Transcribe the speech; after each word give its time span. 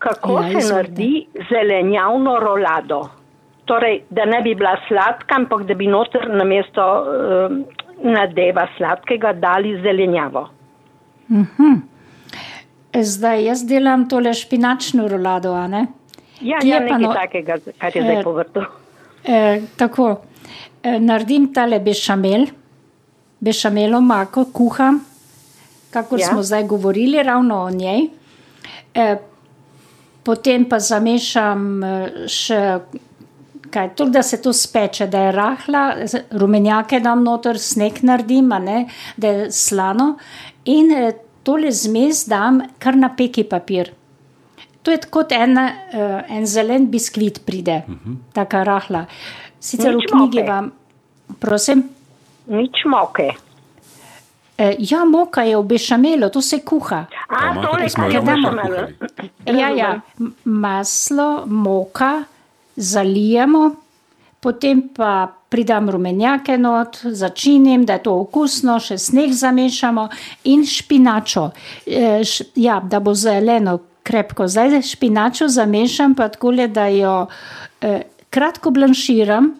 Kako 0.00 0.32
Ja, 0.42 0.60
se 0.60 0.72
naredi 0.72 1.10
zelenjavno 1.46 2.38
rolado? 2.38 3.00
Torej, 3.64 4.00
da 4.10 4.24
ne 4.24 4.40
bi 4.40 4.54
bila 4.54 4.76
sladka, 4.88 5.36
ampak 5.36 5.62
da 5.62 5.74
bi 5.74 5.86
noter 5.86 6.24
namesto 6.30 6.84
um, 6.98 7.58
nadeva 8.04 8.64
sladkega 8.76 9.32
dali 9.34 9.76
zelenjavo. 9.78 10.46
Zdaj 12.94 13.44
jaz 13.44 13.62
delam 13.64 14.08
tole 14.08 14.32
špinačno 14.34 15.08
rolado, 15.08 15.52
a 15.54 15.66
ne? 15.68 15.84
Ja, 16.40 16.58
Ti 16.58 16.68
ja 16.68 16.80
nekaj 16.80 16.98
no- 16.98 17.12
takega, 17.14 17.58
kar 17.78 17.96
je 17.96 18.02
zdaj 18.02 18.16
Eh, 18.16 18.22
povrtu. 18.24 18.62
E, 19.24 19.38
tako, 19.76 20.08
e, 20.82 20.96
naredim 21.00 21.52
tale 21.54 21.78
bešamel, 21.80 22.46
bešamelo 23.40 24.00
mako, 24.00 24.44
kuham, 24.46 25.00
kako 25.90 26.16
Ja. 26.16 26.20
ja. 26.20 26.26
smo 26.26 26.42
zdaj 26.42 26.64
govorili, 26.64 27.22
ravno 27.22 27.58
o 27.58 27.70
njej. 27.70 28.08
E, 28.94 29.16
potem 30.24 30.66
pa 30.68 30.78
zamešam 30.78 31.84
e, 31.84 31.92
še, 32.30 32.60
kaj, 33.70 33.92
tudi 33.98 34.16
da 34.18 34.22
se 34.22 34.40
to 34.42 34.52
speče, 34.52 35.06
da 35.06 35.26
je 35.26 35.32
rahla, 35.36 35.84
rumenjake 36.40 37.00
dam 37.00 37.24
noter, 37.24 37.58
sneg 37.58 38.02
naredim, 38.02 38.52
a 38.52 38.58
ne, 38.58 38.78
da 39.16 39.34
je 39.34 39.50
slano. 39.54 40.14
In 40.70 40.92
e, 40.92 41.10
tole 41.46 41.72
zmes 41.72 42.26
dam 42.28 42.62
kar 42.78 42.96
na 42.96 43.12
peki 43.16 43.44
papir. 43.48 43.94
To 44.82 44.92
je 44.92 45.00
kot 45.12 45.32
en, 45.36 45.58
uh, 45.60 46.20
en 46.32 46.46
zelen 46.48 46.86
biskvit, 46.88 47.42
pride, 47.44 47.82
uh 47.88 47.94
-huh. 47.94 48.16
tako 48.32 48.64
rahla. 48.64 49.06
Sicer 49.60 49.94
Nič 49.94 50.04
v 50.04 50.12
knjigi 50.12 50.38
moke. 50.38 50.50
vam, 50.50 50.72
prosim, 51.38 51.84
Nič 52.46 52.84
moke. 52.86 53.28
Eh, 54.60 54.76
ja, 54.78 55.04
moka 55.08 55.42
je 55.42 55.56
v 55.56 55.64
bešamelu, 55.64 56.28
to 56.30 56.42
se 56.44 56.60
kuha. 56.60 57.06
A, 57.28 57.40
imate 57.50 57.66
tole, 57.66 57.82
pa 57.82 57.88
smo 57.88 58.04
kar 58.04 58.12
jo 58.12 58.20
je 58.20 58.26
damo. 58.26 58.50
bešamel. 58.50 59.60
Ja, 59.60 59.68
ja, 59.68 60.00
maslo, 60.44 61.46
moka, 61.46 62.24
zalijemo, 62.76 63.70
potem 64.40 64.88
pa 64.96 65.32
pridam 65.50 65.90
rumenjake 65.90 66.58
not, 66.58 67.00
začinim, 67.04 67.84
da 67.86 67.98
je 67.98 68.02
to 68.06 68.14
okusno, 68.22 68.78
še 68.80 68.98
sneg 68.98 69.32
zamešamo 69.34 70.08
in 70.44 70.62
špinačo. 70.66 71.50
E, 71.86 72.20
š, 72.24 72.52
ja, 72.54 72.78
da 72.80 73.00
bo 73.00 73.14
zeleno 73.14 73.78
krepko. 74.06 74.46
Zdaj 74.48 74.82
špinačo 74.86 75.48
zamešam 75.48 76.14
pa 76.14 76.28
tako, 76.28 76.52
da 76.68 76.86
jo 76.86 77.26
e, 77.80 78.02
kratko 78.30 78.70
blanširam. 78.70 79.50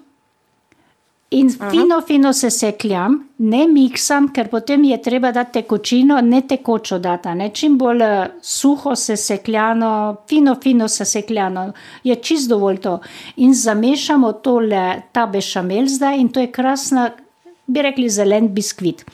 In 1.31 1.51
fino, 1.51 2.01
fino 2.03 2.33
se 2.33 2.49
sekljam, 2.51 3.13
ne 3.39 3.61
miksam, 3.71 4.25
ker 4.35 4.49
potem 4.51 4.83
je 4.89 4.97
treba 5.03 5.31
dati 5.31 5.61
tekočino, 5.61 6.17
ne 6.27 6.41
tekočo 6.43 6.99
data. 6.99 7.37
Ne? 7.39 7.53
Čim 7.55 7.77
bolj 7.79 8.03
eh, 8.03 8.33
suho 8.43 8.97
se 8.99 9.15
sekljano, 9.17 9.93
fino, 10.29 10.57
fino 10.63 10.89
se 10.89 11.05
sekljano, 11.07 11.69
je 12.03 12.17
čist 12.17 12.51
dovolj 12.51 12.81
to. 12.83 12.97
In 13.47 13.55
zamešamo 13.55 14.33
tole, 14.43 14.85
ta 15.13 15.29
bešamel 15.31 15.87
zdaj 15.87 16.19
in 16.19 16.33
to 16.35 16.43
je 16.43 16.51
krasna, 16.51 17.11
bi 17.67 17.83
rekli, 17.87 18.11
zelen 18.11 18.51
biskvit. 18.55 19.07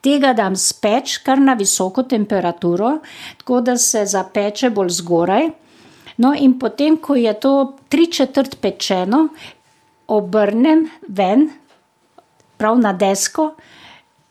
Tega 0.00 0.32
dam 0.32 0.56
speč 0.56 1.18
kar 1.26 1.40
na 1.40 1.52
visoko 1.60 2.06
temperaturo, 2.08 3.02
tako 3.42 3.60
da 3.60 3.76
se 3.76 4.06
zapeče 4.06 4.70
bolj 4.70 4.96
zgoraj. 5.02 5.50
No, 6.16 6.32
in 6.32 6.56
potem, 6.58 6.96
ko 6.96 7.20
je 7.20 7.32
to 7.40 7.56
tri 7.92 8.06
četrt 8.08 8.60
pečeno, 8.60 9.26
obrnem 10.16 10.86
ven, 11.08 11.48
prav 12.56 12.78
na 12.78 12.92
desko, 12.92 13.52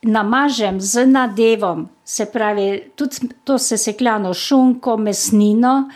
namažem 0.02 0.80
z 0.82 1.06
nadevom, 1.06 1.88
se 2.06 2.26
pravi, 2.26 2.92
tudi 2.96 3.30
to 3.44 3.58
se 3.58 3.78
sekljano 3.78 4.34
šunko, 4.34 4.98
mesnino, 4.98 5.90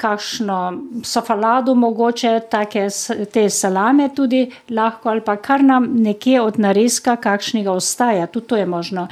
kakšno 0.00 0.58
sofalado, 1.04 1.74
mogoče 1.74 2.40
take 2.50 2.86
te 3.32 3.50
salame 3.50 4.08
tudi 4.16 4.46
lahko, 4.70 5.10
ali 5.12 5.20
pa 5.20 5.36
kar 5.36 5.64
nam 5.64 5.88
nekje 6.02 6.40
od 6.40 6.58
nareska 6.58 7.16
kakšnega 7.16 7.72
ostaja, 7.72 8.26
tudi 8.26 8.46
to 8.46 8.56
je 8.56 8.66
možno. 8.66 9.08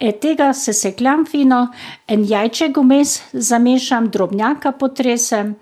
E, 0.00 0.12
tega 0.12 0.52
se 0.52 0.72
sekljam 0.72 1.24
fino, 1.26 1.68
en 2.08 2.26
jajček 2.28 2.76
vmes 2.76 3.20
zamešam, 3.32 4.10
drobnjaka 4.10 4.72
potresem 4.72 5.54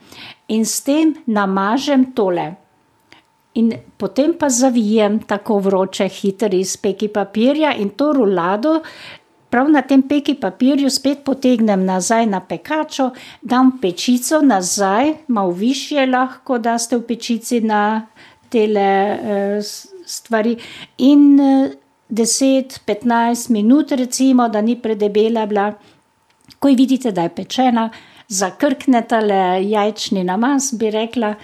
in 0.48 0.66
s 0.66 0.80
tem 0.82 1.14
namažem 1.26 2.10
tole. 2.16 2.54
In 3.54 3.72
potem 3.96 4.32
pa 4.38 4.48
zavijem 4.48 5.18
tako 5.28 5.58
vroče, 5.58 6.08
hitro 6.08 6.48
iz 6.56 6.76
peki 6.76 7.08
papirja 7.08 7.74
in 7.76 7.90
to 7.90 8.12
rulado, 8.12 8.80
prav 9.52 9.68
na 9.68 9.82
tem 9.82 10.02
peki 10.08 10.34
papirju 10.40 10.90
spet 10.90 11.24
potegnem 11.24 11.84
nazaj 11.84 12.26
na 12.26 12.40
pekačo, 12.40 13.10
dam 13.42 13.78
pečico 13.82 14.40
nazaj, 14.40 15.12
malo 15.28 15.50
više 15.50 16.06
lahko, 16.06 16.58
da 16.58 16.78
ste 16.78 16.96
v 16.96 17.06
pečici 17.06 17.60
na 17.60 18.06
tele 18.48 18.80
eh, 18.80 19.60
stvari. 20.06 20.56
In 20.98 21.40
eh, 21.40 21.70
10-15 22.12 23.50
minut, 23.50 23.92
recimo, 23.92 24.48
da 24.48 24.60
ni 24.60 24.76
predebela 24.82 25.46
bila. 25.46 25.72
Ko 26.58 26.68
vidite, 26.68 27.10
da 27.12 27.22
je 27.22 27.34
pečena, 27.34 27.90
zakrknete 28.28 29.20
le 29.20 29.42
jajčni 29.68 30.24
namaz, 30.24 30.72
bi 30.78 30.90
rekla, 30.90 31.34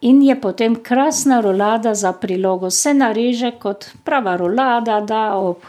in 0.00 0.22
je 0.22 0.40
potem 0.40 0.76
krasna 0.82 1.40
rolada 1.40 1.94
za 1.94 2.12
prilogo. 2.12 2.70
Se 2.70 2.94
nareže 2.94 3.50
kot 3.58 3.90
prava 4.04 4.36
rolada, 4.36 5.00
da 5.00 5.36
ob 5.36 5.64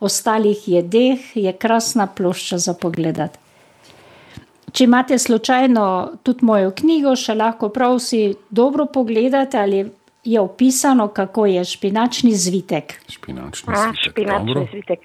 ostalih 0.00 0.68
jedeh 0.68 1.36
je 1.36 1.52
krasna 1.52 2.06
plošča 2.06 2.58
za 2.58 2.74
pogledati. 2.74 3.38
Če 4.72 4.84
imate 4.84 5.18
slučajno 5.18 5.84
tudi 6.22 6.44
mojo 6.48 6.70
knjigo, 6.70 7.12
še 7.16 7.34
lahko 7.36 7.68
prav 7.68 7.98
si 8.00 8.32
dobro 8.50 8.86
pogledate, 8.88 9.58
ali 9.60 9.82
je 10.24 10.40
opisano, 10.40 11.08
kako 11.08 11.46
je 11.46 11.64
špinačni 11.64 12.32
zvitek. 12.34 12.94
Špinačni 13.08 13.74
A, 13.74 13.82
svitek. 13.82 14.12
špinačni 14.12 14.54
dobro. 14.54 14.66
svitek. 14.70 15.04